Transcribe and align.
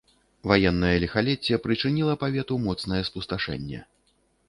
Ваеннае 0.51 0.93
ліхалецце 1.03 1.61
прычыніла 1.67 2.17
павету 2.25 2.61
моцнае 2.67 3.03
спусташэнне. 3.11 3.89